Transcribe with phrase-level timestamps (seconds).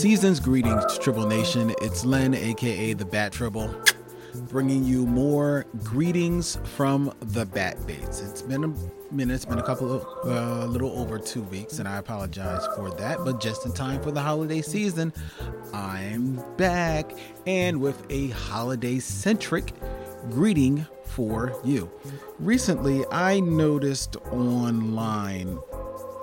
[0.00, 1.74] Season's greetings, Tribble Nation.
[1.82, 3.84] It's Len, aka the Bat Tribble,
[4.48, 8.22] bringing you more greetings from the Bat Baits.
[8.22, 11.80] It's been a minute, it's been a couple of, a uh, little over two weeks,
[11.80, 15.12] and I apologize for that, but just in time for the holiday season,
[15.74, 17.12] I'm back
[17.46, 19.74] and with a holiday centric
[20.30, 21.90] greeting for you.
[22.38, 25.58] Recently, I noticed online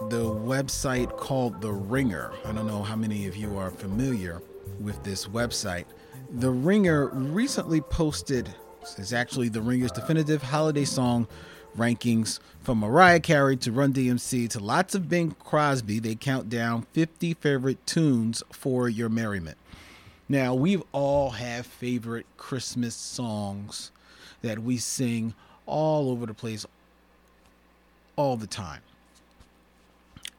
[0.04, 2.32] the website called The Ringer.
[2.46, 4.42] I don't know how many of you are familiar
[4.80, 5.86] with this website.
[6.30, 8.54] The Ringer recently posted,
[8.98, 11.28] it's actually The Ringer's definitive holiday song
[11.76, 16.00] rankings from Mariah Carey to Run DMC to lots of Bing Crosby.
[16.00, 19.58] They count down 50 favorite tunes for your merriment.
[20.30, 23.92] Now, we've all have favorite Christmas songs
[24.44, 25.34] that we sing
[25.66, 26.68] all over the place
[28.16, 28.82] all the time.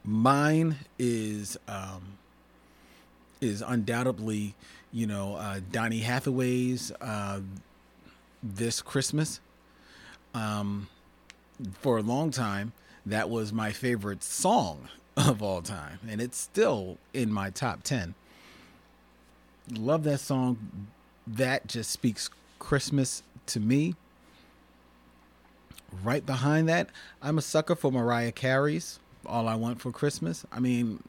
[0.09, 2.17] Mine is um,
[3.41, 4.55] is undoubtedly,
[4.91, 7.41] you know, uh, Donny Hathaway's uh,
[8.41, 9.39] "This Christmas."
[10.33, 10.87] Um,
[11.73, 12.73] for a long time,
[13.05, 18.15] that was my favorite song of all time, and it's still in my top ten.
[19.71, 20.87] Love that song.
[21.27, 23.93] That just speaks Christmas to me.
[26.03, 26.89] Right behind that,
[27.21, 28.97] I'm a sucker for Mariah Carey's
[29.29, 30.45] All I Want for Christmas.
[30.51, 31.03] I mean,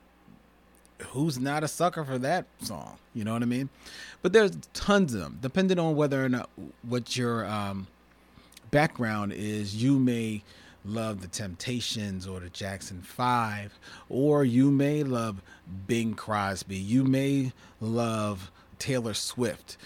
[1.08, 2.98] who's not a sucker for that song?
[3.14, 3.68] You know what I mean?
[4.22, 5.38] But there's tons of them.
[5.40, 6.50] Depending on whether or not
[6.82, 7.86] what your um,
[8.70, 10.42] background is, you may
[10.84, 15.42] love the Temptations or the Jackson 5, or you may love
[15.86, 16.76] Bing Crosby.
[16.76, 19.76] You may love Taylor Swift.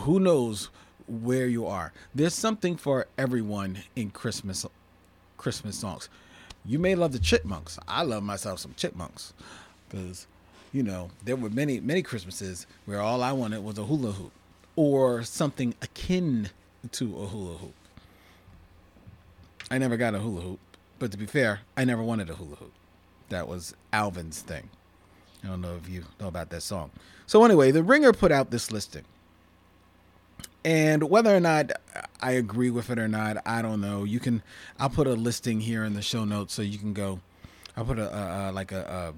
[0.00, 0.70] Who knows
[1.06, 1.92] where you are.
[2.14, 4.66] There's something for everyone in Christmas
[5.36, 6.08] Christmas songs.
[6.64, 7.78] You may love the Chipmunks.
[7.88, 9.32] I love myself some Chipmunks
[9.88, 10.26] because
[10.72, 14.32] you know there were many many Christmases where all I wanted was a hula hoop
[14.76, 16.50] or something akin
[16.92, 17.74] to a hula hoop.
[19.70, 20.60] I never got a hula hoop,
[20.98, 22.72] but to be fair, I never wanted a hula hoop.
[23.28, 24.68] That was Alvin's thing.
[25.42, 26.90] I don't know if you know about that song.
[27.26, 29.04] So anyway, the Ringer put out this listing.
[30.64, 31.72] And whether or not
[32.20, 34.04] I agree with it or not, I don't know.
[34.04, 34.42] You can,
[34.78, 37.20] I'll put a listing here in the show notes so you can go.
[37.76, 39.14] I'll put a, a, a like a, a,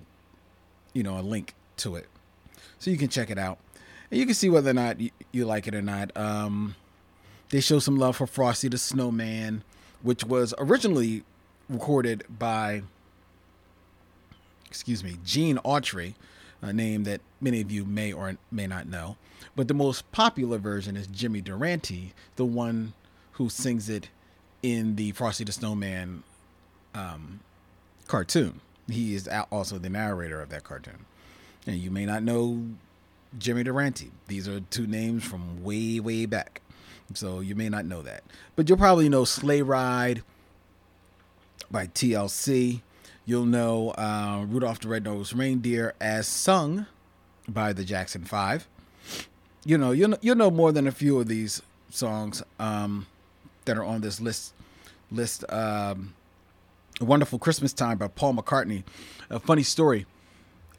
[0.95, 2.09] you know, a link to it,
[2.79, 3.59] so you can check it out,
[4.11, 6.17] and you can see whether or not you, you like it or not.
[6.17, 6.77] Um,
[7.51, 9.65] they show some love for Frosty the Snowman,
[10.03, 11.25] which was originally
[11.69, 12.83] recorded by,
[14.67, 16.15] excuse me, Gene Autry,
[16.63, 19.17] a name that many of you may or may not know.
[19.57, 22.93] But the most popular version is Jimmy Durante, the one
[23.33, 24.09] who sings it
[24.63, 26.23] in the Frosty the Snowman
[26.95, 27.41] um,
[28.07, 28.61] cartoon.
[28.89, 31.07] He is also the narrator of that cartoon.
[31.67, 32.63] And you may not know
[33.39, 34.11] Jimmy Durante.
[34.29, 36.61] These are two names from way, way back.
[37.15, 38.23] So you may not know that.
[38.57, 40.23] But you'll probably know Sleigh Ride
[41.71, 42.83] by TLC.
[43.27, 46.87] You'll know uh, Rudolph the Red-Nosed Reindeer as sung
[47.49, 48.67] by the Jackson Five
[49.65, 53.07] you know, you'll you'll know more than a few of these songs um,
[53.65, 54.53] that are on this list.
[55.11, 56.15] List, um,
[57.01, 58.83] "A Wonderful Christmas Time" by Paul McCartney.
[59.31, 60.07] A funny story.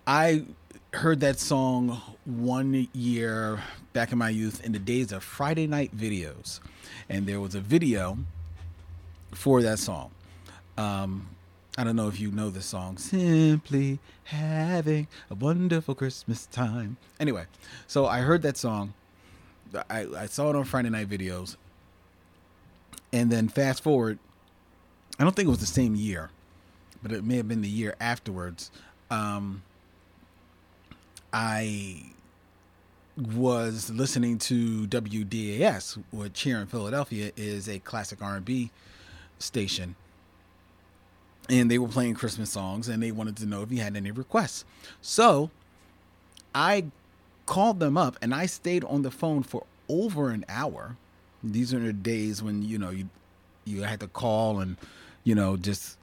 [0.06, 0.46] I
[0.94, 3.62] heard that song one year
[3.94, 6.60] back in my youth in the days of Friday night videos,
[7.10, 8.18] and there was a video
[9.34, 10.12] for that song.
[10.78, 11.30] Um,
[11.78, 16.96] I don't know if you know the song, Simply Having a Wonderful Christmas Time.
[17.20, 17.46] Anyway,
[17.86, 18.94] so I heard that song.
[19.90, 21.58] I, I saw it on Friday night videos.
[23.12, 24.20] And then fast forward,
[25.20, 26.30] I don't think it was the same year,
[27.04, 28.72] but it may have been the year afterwards.
[29.12, 29.64] Um,
[31.34, 32.04] I
[33.18, 38.72] was listening to WDAS, which here in Philadelphia is a classic R&B
[39.40, 39.98] station
[41.50, 44.12] and they were playing Christmas songs and they wanted to know if you had any
[44.12, 44.66] requests.
[45.02, 45.52] So
[46.54, 46.86] I
[47.46, 50.98] called them up and I stayed on the phone for over an hour.
[51.44, 53.10] These are the days when you know you
[53.66, 54.78] you had to call and
[55.24, 55.98] you know just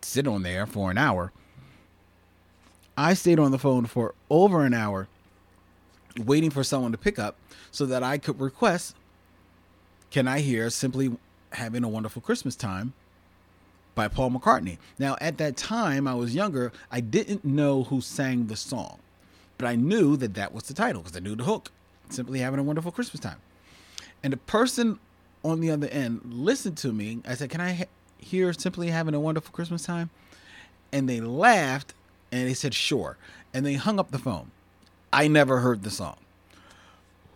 [0.00, 1.32] sit on there for an hour.
[2.96, 5.08] I stayed on the phone for over an hour
[6.18, 7.36] waiting for someone to pick up
[7.70, 8.94] so that I could request
[10.10, 11.16] can I hear simply
[11.52, 12.92] having a wonderful Christmas time
[13.94, 14.78] by Paul McCartney.
[14.98, 16.72] Now, at that time, I was younger.
[16.90, 18.98] I didn't know who sang the song,
[19.58, 21.70] but I knew that that was the title because I knew the hook
[22.08, 23.38] Simply Having a Wonderful Christmas Time.
[24.22, 24.98] And the person
[25.44, 27.20] on the other end listened to me.
[27.26, 27.86] I said, Can I
[28.18, 30.10] hear Simply Having a Wonderful Christmas Time?
[30.92, 31.94] And they laughed
[32.30, 33.16] and they said, Sure.
[33.52, 34.50] And they hung up the phone.
[35.12, 36.16] I never heard the song.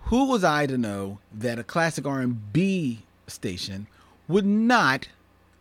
[0.04, 3.86] Who was I to know that a classic R&B station
[4.28, 5.08] would not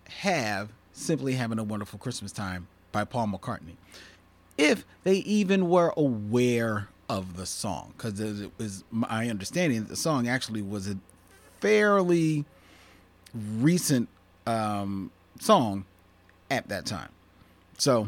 [0.09, 3.75] have simply having a wonderful Christmas time by Paul McCartney?
[4.57, 9.95] If they even were aware of the song, because it was my understanding that the
[9.95, 10.97] song actually was a
[11.59, 12.45] fairly
[13.33, 14.07] recent
[14.47, 15.86] um, song
[16.50, 17.09] at that time.
[17.77, 18.07] So,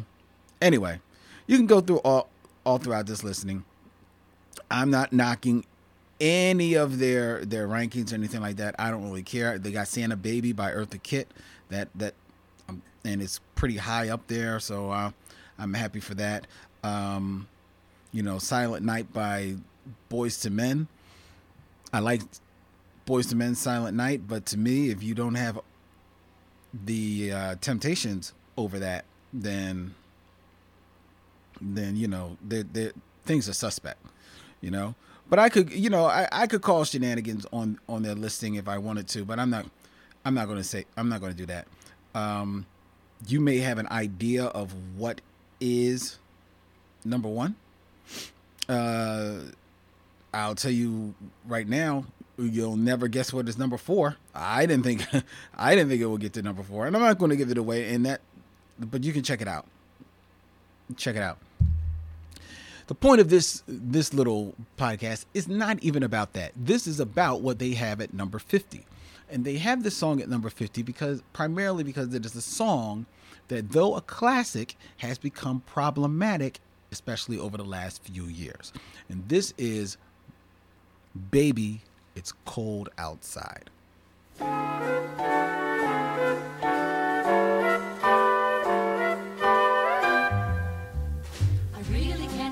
[0.62, 1.00] anyway,
[1.48, 2.30] you can go through all
[2.66, 3.64] all throughout this listening.
[4.70, 5.66] I'm not knocking
[6.20, 8.76] any of their their rankings or anything like that.
[8.80, 9.58] I don't really care.
[9.58, 11.30] They got Santa Baby by Eartha Kitt
[11.70, 12.14] that that
[13.08, 15.12] and it's pretty high up there, so uh,
[15.58, 16.46] I'm happy for that.
[16.84, 17.48] Um,
[18.12, 19.56] you know, Silent Night by
[20.12, 20.88] Boyz II Men.
[21.94, 22.22] I like
[23.08, 25.60] Boyz II Men Silent Night, but to me, if you don't have
[26.86, 29.96] the uh, Temptations over that, then
[31.62, 32.94] then you know, the the
[33.26, 34.06] things are suspect.
[34.60, 34.96] You know,
[35.30, 38.68] but I could, you know, I, I could call shenanigans on on their listing if
[38.68, 39.66] I wanted to, but I'm not.
[40.26, 40.84] I'm not going to say.
[40.98, 41.68] I'm not going to do that.
[42.14, 42.66] Um,
[43.26, 45.22] you may have an idea of what
[45.60, 46.18] is
[47.04, 47.56] number one.
[48.70, 49.38] Uh,
[50.34, 51.16] I'll tell you
[51.48, 52.06] right now.
[52.38, 54.18] You'll never guess what is number four.
[54.36, 55.04] I didn't think.
[55.58, 57.50] I didn't think it would get to number four, and I'm not going to give
[57.50, 57.94] it away.
[57.94, 58.22] And that,
[58.80, 59.66] but you can check it out.
[60.96, 61.40] Check it out
[62.88, 66.54] the point of this this little podcast is not even about that.
[66.56, 68.86] This is about what they have at number 50.
[69.30, 73.06] And they have this song at number 50 because primarily because it is a song
[73.50, 76.60] that though a classic has become problematic
[76.92, 78.72] especially over the last few years.
[79.10, 79.98] And this is
[81.32, 81.82] Baby
[82.16, 83.70] It's Cold Outside.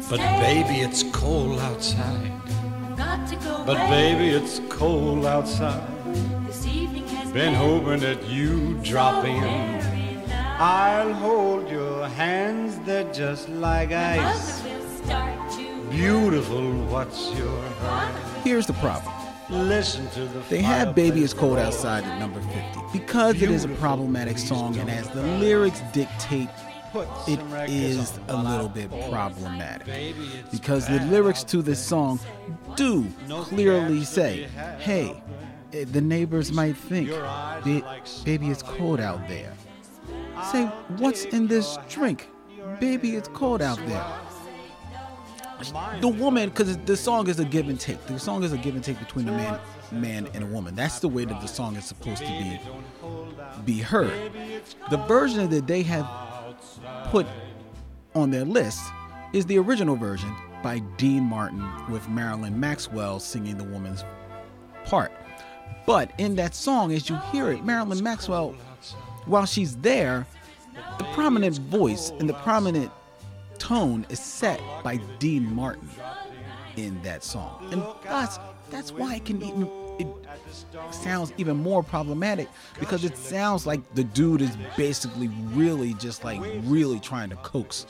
[0.07, 2.31] But baby, it's cold outside.
[3.65, 5.87] But baby, it's cold outside.
[7.33, 9.43] Been hoping that you drop in.
[10.59, 14.61] I'll hold your hands, they're just like ice.
[15.89, 18.41] Beautiful, what's your hurry?
[18.43, 19.13] Here's the problem.
[19.49, 23.63] Listen to the They have Baby It's Cold Outside at number 50 because it is
[23.65, 26.49] a problematic song and as the lyrics dictate
[27.27, 27.39] it
[27.69, 30.15] is a little bit problematic
[30.51, 32.19] because the lyrics to this song
[32.75, 34.47] do clearly say,
[34.79, 35.21] hey,
[35.73, 37.09] eh, the neighbors might think,
[38.23, 39.53] baby, it's cold out there.
[40.51, 40.65] Say,
[40.97, 42.29] what's in this drink?
[42.79, 44.05] Baby, it's cold out there.
[46.01, 48.05] The woman, because the song is a give and take.
[48.07, 49.59] The song is a give and take between a man,
[49.91, 50.75] man and a woman.
[50.75, 52.59] That's the way that the song is supposed to be
[53.65, 54.31] be heard.
[54.89, 56.05] The version that they have
[57.05, 57.25] put
[58.13, 58.81] on their list
[59.33, 60.33] is the original version
[60.63, 64.03] by Dean Martin with Marilyn Maxwell singing the woman's
[64.85, 65.11] part.
[65.85, 68.55] But in that song, as you hear it, Marilyn Maxwell,
[69.25, 70.25] while she's there,
[70.97, 72.91] the prominent voice and the prominent
[73.59, 75.89] tone is set by Dean Martin
[76.77, 77.67] in that song.
[77.71, 80.07] And thus, that's why it can even it
[80.91, 82.47] sounds even more problematic
[82.79, 87.85] because it sounds like the dude is basically really just like really trying to coax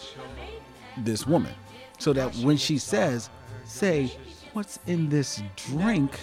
[0.98, 1.54] this woman.
[1.98, 3.30] So that when she says
[3.66, 4.12] say
[4.54, 6.20] what's in this drink?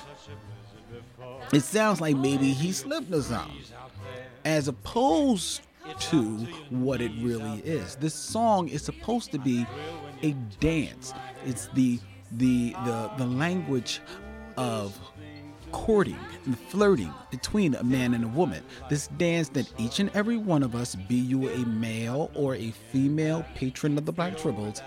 [1.53, 3.57] it sounds like maybe he slipped or something
[4.45, 5.63] as opposed
[5.99, 6.21] to
[6.71, 7.97] what it really is.
[7.97, 9.67] This song is supposed to be
[10.23, 11.13] a dance.
[11.45, 11.99] It's the
[12.33, 14.01] the the the language
[14.57, 14.99] of
[15.73, 18.63] courting and flirting between a man and a woman.
[18.89, 22.71] This dance that each and every one of us, be you a male or a
[22.71, 24.81] female patron of the Black Tribbles,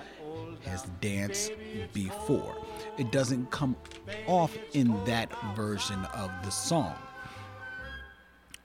[0.64, 1.52] has danced
[1.94, 2.56] before.
[2.98, 3.76] It doesn't come
[4.28, 6.96] off in that version of the song.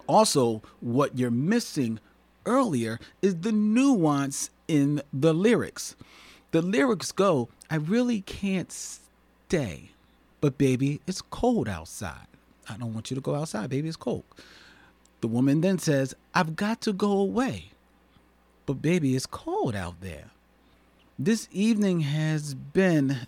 [0.06, 2.00] Also, what you're missing
[2.46, 5.96] earlier is the nuance in the lyrics.
[6.52, 9.90] The lyrics go, I really can't stay
[10.40, 12.26] but baby, it's cold outside.
[12.68, 14.24] I don't want you to go outside, baby, it's cold.
[15.20, 17.70] The woman then says, I've got to go away.
[18.66, 20.30] But baby, it's cold out there.
[21.18, 23.26] This evening has been,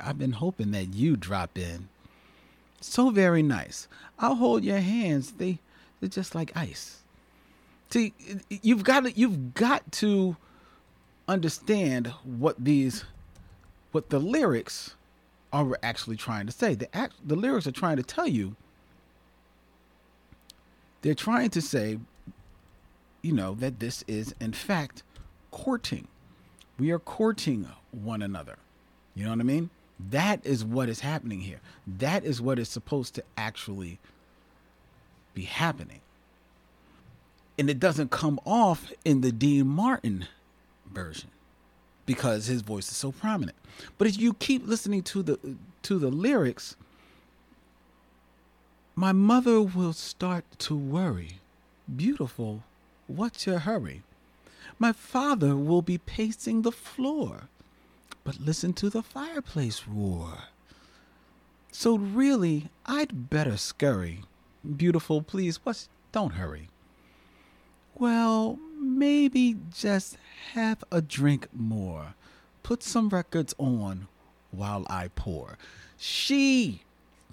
[0.00, 1.88] I've been hoping that you drop in.
[2.80, 3.86] So very nice.
[4.18, 5.32] I'll hold your hands.
[5.32, 5.60] They,
[6.00, 7.02] they're just like ice.
[7.90, 8.14] See,
[8.48, 10.36] you've got to, you've got to
[11.28, 13.04] understand what these,
[13.92, 14.96] what the lyrics
[15.52, 16.74] are we actually trying to say?
[16.74, 18.56] The act, the lyrics are trying to tell you.
[21.02, 21.98] They're trying to say,
[23.22, 25.02] you know, that this is in fact
[25.50, 26.08] courting.
[26.78, 28.56] We are courting one another.
[29.14, 29.70] You know what I mean?
[30.10, 31.60] That is what is happening here.
[31.86, 33.98] That is what is supposed to actually
[35.34, 36.00] be happening.
[37.58, 40.26] And it doesn't come off in the Dean Martin
[40.90, 41.30] version
[42.06, 43.56] because his voice is so prominent.
[43.98, 45.38] But if you keep listening to the
[45.82, 46.76] to the lyrics,
[48.94, 51.38] my mother will start to worry.
[51.94, 52.62] Beautiful,
[53.06, 54.02] what's your hurry?
[54.78, 57.48] My father will be pacing the floor
[58.24, 60.44] but listen to the fireplace roar.
[61.70, 64.20] So really, I'd better scurry.
[64.76, 66.68] Beautiful, please, what's don't hurry.
[67.94, 70.18] Well, maybe just
[70.52, 72.14] have a drink more.
[72.62, 74.08] Put some records on
[74.50, 75.56] while I pour.
[75.96, 76.82] She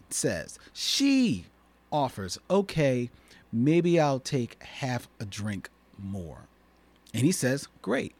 [0.10, 1.46] says, she
[1.92, 3.10] offers, okay,
[3.52, 6.48] maybe I'll take half a drink more.
[7.14, 8.16] And he says, great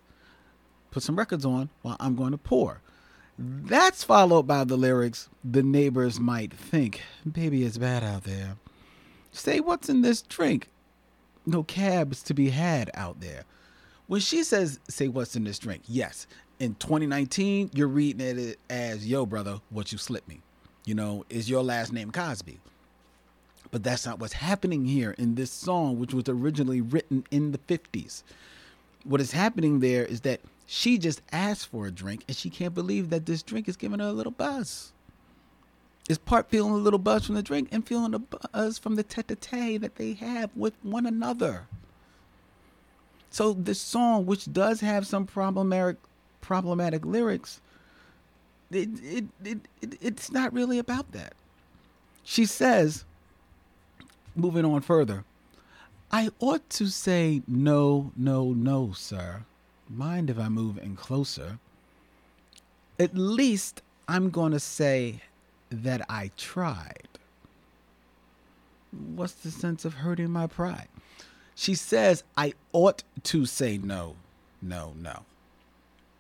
[0.92, 2.82] put some records on while I'm going to pour.
[3.38, 8.58] That's followed by the lyrics, the neighbors might think, baby, it's bad out there.
[9.32, 10.68] Say, what's in this drink?
[11.50, 13.44] No cabs to be had out there.
[14.06, 15.82] When she says, say, what's in this drink?
[15.88, 16.28] Yes.
[16.60, 20.42] In 2019, you're reading it as, yo, brother, what you slipped me.
[20.86, 22.60] You know, is your last name Cosby?
[23.72, 27.58] But that's not what's happening here in this song, which was originally written in the
[27.58, 28.22] 50s.
[29.04, 32.76] What is happening there is that she just asked for a drink and she can't
[32.76, 34.94] believe that this drink is giving her a little buzz.
[36.10, 39.04] It's part feeling a little buzz from the drink and feeling a buzz from the
[39.04, 41.68] tete a tete that they have with one another.
[43.30, 45.98] So this song, which does have some problematic
[46.42, 47.62] problematic lyrics,
[48.72, 51.34] it, it, it, it, it's not really about that.
[52.24, 53.06] She says,
[54.36, 55.24] moving on further,
[56.12, 59.44] I ought to say no, no, no, sir
[59.90, 61.60] mind if I move in closer?
[63.00, 65.22] At least I'm going to say
[65.70, 67.08] that I tried.
[68.92, 70.88] What's the sense of hurting my pride?
[71.56, 74.16] She says, I ought to say no,
[74.62, 75.24] no, no.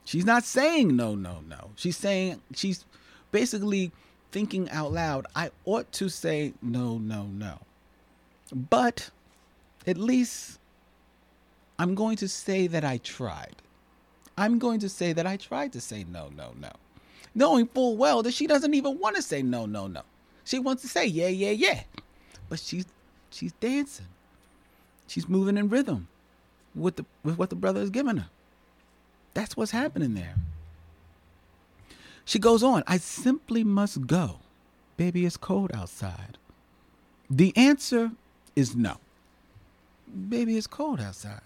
[0.05, 1.71] She's not saying no, no, no.
[1.75, 2.85] She's saying, she's
[3.31, 3.91] basically
[4.31, 7.59] thinking out loud, I ought to say no, no, no.
[8.53, 9.09] But
[9.87, 10.59] at least
[11.77, 13.55] I'm going to say that I tried.
[14.37, 16.71] I'm going to say that I tried to say no, no, no.
[17.39, 20.01] Knowing full well that she doesn't even want to say no, no, no.
[20.43, 21.83] She wants to say yeah, yeah, yeah.
[22.49, 22.85] But she's
[23.29, 24.07] she's dancing.
[25.07, 26.09] She's moving in rhythm
[26.75, 28.29] with the with what the brother is giving her.
[29.35, 30.35] That's what's happening there.
[32.25, 34.39] She goes on, I simply must go.
[34.97, 36.37] Baby, it's cold outside.
[37.29, 38.11] The answer
[38.53, 38.97] is no.
[40.27, 41.39] Baby, it's cold outside.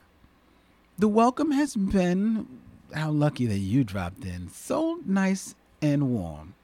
[0.97, 2.47] The welcome has been
[2.95, 4.49] how lucky that you dropped in.
[4.49, 6.55] So nice and warm.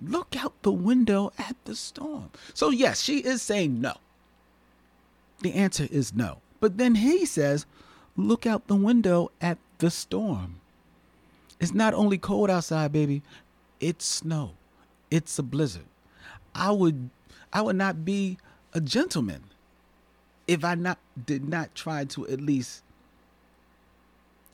[0.00, 2.30] Look out the window at the storm.
[2.54, 3.94] So, yes, she is saying no.
[5.40, 6.38] The answer is no.
[6.60, 7.66] But then he says,
[8.16, 10.60] Look out the window at the storm.
[11.60, 13.22] It's not only cold outside, baby,
[13.80, 14.52] it's snow.
[15.10, 15.84] It's a blizzard.
[16.54, 17.10] I would
[17.52, 18.38] I would not be
[18.72, 19.44] a gentleman
[20.46, 22.82] if I not did not try to at least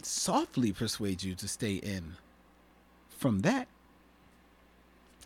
[0.02, 2.14] softly persuade you to stay in.
[3.22, 3.68] From that,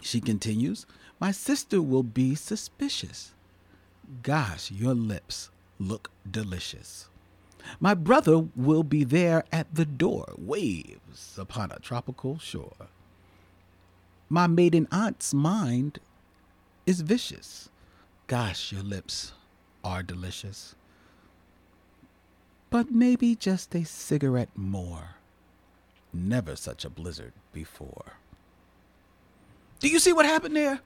[0.02, 0.84] she continues,
[1.18, 3.32] my sister will be suspicious.
[4.22, 5.48] Gosh, your lips
[5.78, 7.08] look delicious.
[7.80, 12.88] My brother will be there at the door, waves upon a tropical shore.
[14.28, 15.98] My maiden aunt's mind
[16.84, 17.70] is vicious.
[18.26, 19.32] Gosh, your lips
[19.82, 20.74] are delicious
[22.68, 25.15] but maybe just a cigarette more.
[26.16, 28.14] Never such a blizzard before.
[29.80, 30.80] Do you see what happened there?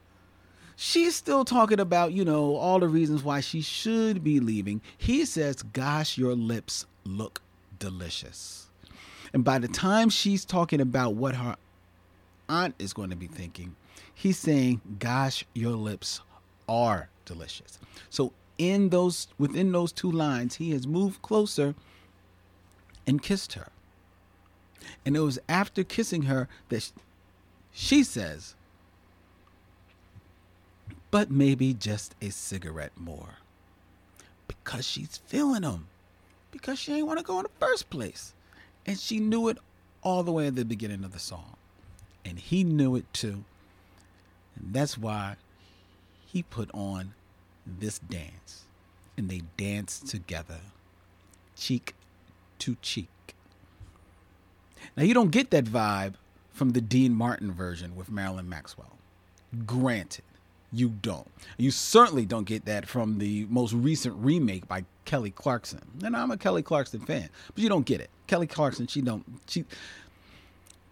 [0.75, 4.81] She's still talking about, you know, all the reasons why she should be leaving.
[4.97, 7.41] He says, Gosh, your lips look
[7.79, 8.67] delicious.
[9.33, 11.55] And by the time she's talking about what her
[12.49, 13.75] aunt is going to be thinking,
[14.13, 16.19] he's saying, Gosh, your lips
[16.67, 17.79] are delicious.
[18.09, 21.73] So in those within those two lines, he has moved closer
[23.07, 23.69] and kissed her.
[25.05, 26.91] And it was after kissing her that
[27.71, 28.55] she says,
[31.11, 33.35] but maybe just a cigarette more.
[34.47, 35.87] Because she's feeling him.
[36.51, 38.33] Because she ain't want to go in the first place.
[38.85, 39.57] And she knew it
[40.01, 41.55] all the way at the beginning of the song.
[42.25, 43.43] And he knew it too.
[44.55, 45.35] And that's why
[46.25, 47.13] he put on
[47.65, 48.63] this dance.
[49.17, 50.59] And they danced together,
[51.55, 51.93] cheek
[52.59, 53.09] to cheek.
[54.95, 56.15] Now, you don't get that vibe
[56.51, 58.97] from the Dean Martin version with Marilyn Maxwell.
[59.65, 60.23] Granted,
[60.71, 61.29] you don't.
[61.57, 65.81] You certainly don't get that from the most recent remake by Kelly Clarkson.
[66.03, 68.09] And I'm a Kelly Clarkson fan, but you don't get it.
[68.27, 69.65] Kelly Clarkson, she don't she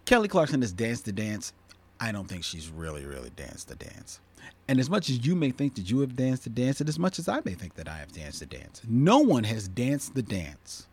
[0.05, 1.53] Kelly Clarkson has danced the dance.
[1.99, 4.19] I don't think she's really, really danced the dance.
[4.67, 6.97] And as much as you may think that you have danced the dance, and as
[6.97, 10.15] much as I may think that I have danced the dance, no one has danced
[10.15, 10.87] the dance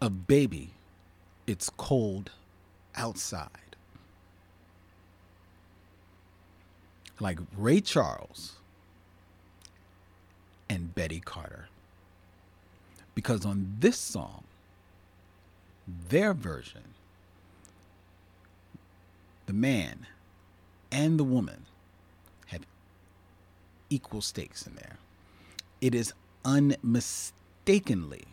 [0.00, 0.70] of baby,
[1.48, 2.30] it's cold
[2.94, 3.48] outside.
[7.18, 8.56] Like Ray Charles
[10.68, 11.68] and Betty Carter.
[13.14, 14.44] Because on this song,
[16.10, 16.94] their version,
[19.46, 20.06] the man
[20.92, 21.64] and the woman
[22.48, 22.60] have
[23.88, 24.98] equal stakes in there.
[25.80, 26.12] It is
[26.44, 28.26] unmistakably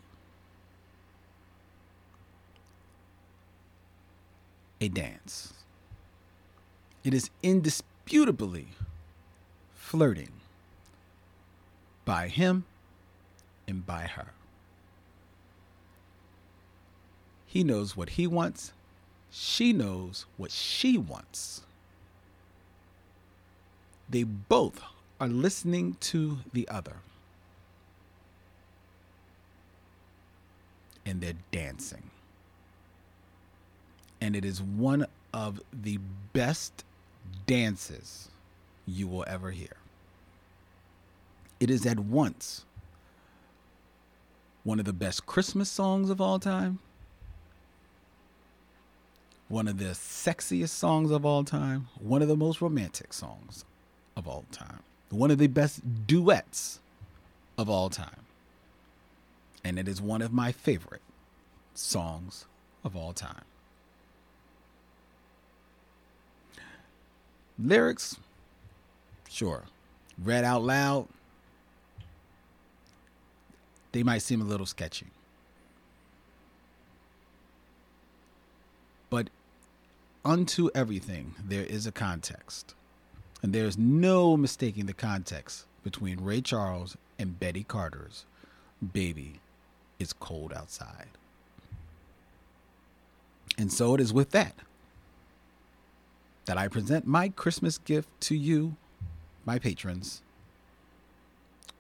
[4.86, 5.54] a dance.
[7.04, 8.68] It is indisputably
[9.74, 10.32] flirting
[12.06, 12.66] by him
[13.68, 14.28] and by her.
[17.48, 18.74] He knows what he wants.
[19.32, 21.62] She knows what she wants.
[24.08, 24.82] They both
[25.20, 26.98] are listening to the other.
[31.06, 32.12] And they're dancing.
[34.26, 35.06] And it is one
[35.36, 36.00] of the
[36.34, 36.84] best
[37.46, 38.30] dances
[38.88, 39.78] you will ever hear.
[41.60, 42.66] It is at once
[44.64, 46.80] one of the best Christmas songs of all time,
[49.48, 53.64] one of the sexiest songs of all time, one of the most romantic songs
[54.18, 54.80] of all time,
[55.12, 56.80] one of the best duets
[57.60, 58.26] of all time.
[59.64, 61.04] And it is one of my favorite
[61.76, 62.46] songs
[62.84, 63.44] of all time.
[67.58, 68.18] Lyrics,
[69.30, 69.64] sure.
[70.22, 71.08] Read out loud,
[73.92, 75.08] they might seem a little sketchy.
[79.10, 79.30] But
[80.26, 82.74] unto everything, there is a context.
[83.42, 88.26] And there's no mistaking the context between Ray Charles and Betty Carter's
[88.94, 89.40] Baby
[90.00, 91.10] It's Cold Outside.
[93.58, 94.56] And so it is with that
[96.46, 98.76] that I present my Christmas gift to you,
[99.46, 100.22] my patrons,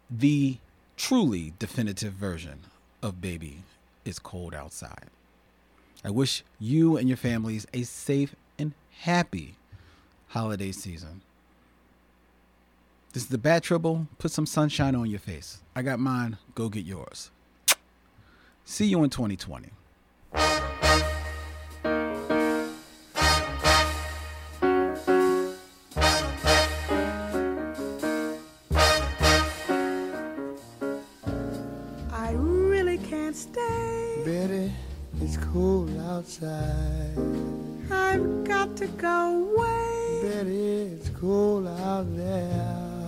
[0.09, 0.57] the
[0.97, 2.59] truly definitive version
[3.01, 3.59] of Baby
[4.03, 5.09] It's Cold Outside.
[6.03, 9.55] I wish you and your families a safe and happy
[10.29, 11.21] holiday season.
[13.13, 14.07] This is the Bat Tribble.
[14.17, 15.59] Put some sunshine on your face.
[15.75, 16.37] I got mine.
[16.53, 17.31] Go get yours.
[18.65, 19.69] See you in 2020.
[38.85, 40.21] I've got to go away.
[40.21, 43.07] Betty, it's cold out there.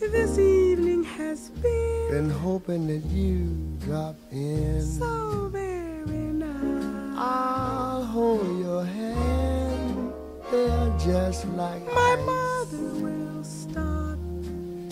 [0.00, 3.44] This evening has been Been hoping that you
[3.86, 4.80] drop in.
[4.80, 7.14] so very nice.
[7.18, 10.12] I'll hold your hand.
[10.50, 12.24] They're just like My ice.
[12.24, 14.18] mother will start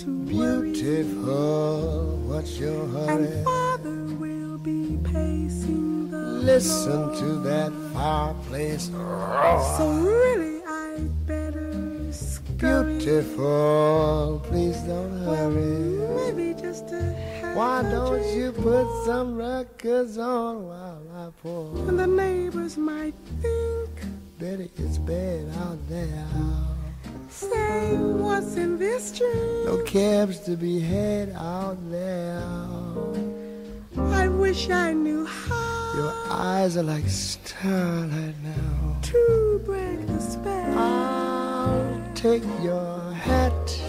[0.01, 0.73] to worry.
[0.73, 3.27] Beautiful, what's your hurry?
[3.29, 5.96] And father will be pacing
[6.47, 8.85] Listen to that fireplace.
[9.77, 12.99] So really, I'd better scurry.
[12.99, 16.33] Beautiful, please don't Well, hurry.
[16.33, 18.37] maybe just have Why don't drink.
[18.37, 21.89] you put some records on while I pour?
[21.89, 23.91] And the neighbors might think,
[24.39, 26.27] Betty, it's bad out there.
[27.29, 29.67] say, what's in this drink?
[29.67, 32.41] No cabs to be had out there.
[33.99, 38.99] I wish I knew how Your eyes are like starlight now.
[39.01, 40.79] to break the spell.
[40.79, 43.83] I'll take your hat.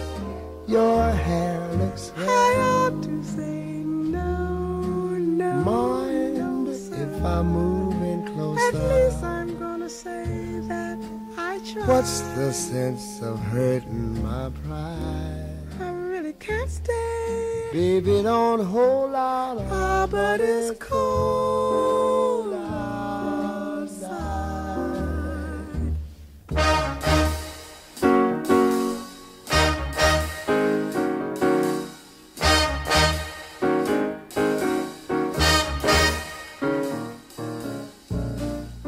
[0.66, 2.56] Your hair looks I right.
[2.60, 5.52] ought to say no, no.
[5.64, 7.24] Mind no, if.
[7.24, 8.68] I move in closer?
[8.68, 10.98] At least I'm gonna say that
[11.36, 11.88] I tried.
[11.88, 15.58] What's the sense of hurting my pride?
[15.80, 17.17] I really can't stay.
[17.70, 19.58] Baby, don't hold out.
[19.70, 24.08] Ah, but it's cold outside.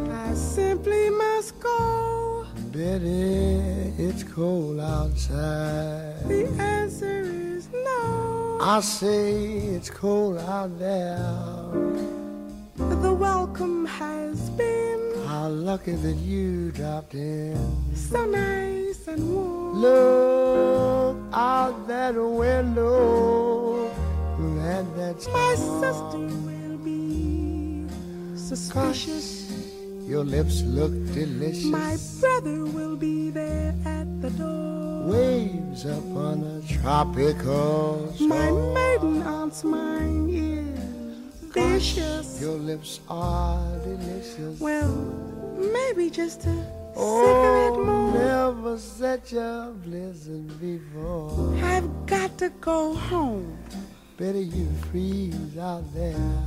[0.09, 2.47] I simply must go.
[2.73, 6.27] Betty, it's cold outside.
[6.27, 7.20] The answer.
[8.71, 9.35] I say
[9.75, 11.19] it's cold out there.
[12.77, 17.57] The welcome has been How lucky that you dropped in.
[17.97, 19.75] so nice and warm.
[19.83, 23.91] Look out that window.
[24.63, 27.89] That that's My sister will be
[28.37, 29.51] suspicious.
[30.07, 31.65] Your lips look delicious.
[31.65, 31.97] My
[35.87, 38.29] Up on a tropical shore.
[38.29, 40.79] My maiden aunt's mine is
[41.55, 42.39] vicious.
[42.39, 44.61] Your lips are delicious.
[44.61, 44.95] Well,
[45.57, 46.67] maybe just a
[46.97, 48.13] oh, cigarette more.
[48.13, 51.57] never such a blizzard before.
[51.65, 53.57] I've got to go home.
[54.19, 56.43] Better you freeze out there.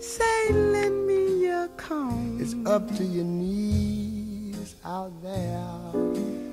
[0.00, 2.38] Say, lend me your comb.
[2.40, 6.49] It's up to your knees out there.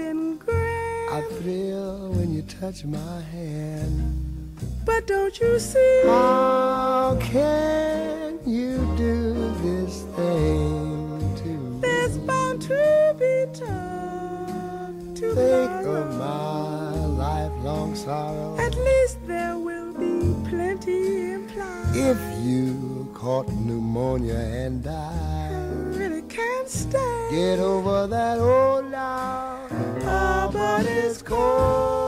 [0.00, 1.08] Been great.
[1.12, 4.56] I thrill when you touch my hand.
[4.86, 6.00] But don't you see?
[6.06, 9.34] How can you do
[9.64, 11.80] this thing to me?
[11.82, 18.56] There's bound to be time to Think of my lifelong sorrow.
[18.58, 21.94] At least there will be plenty implied.
[21.94, 27.28] If you caught pneumonia and died, I really can't stay.
[27.30, 28.90] get over that old
[31.00, 31.99] is cold.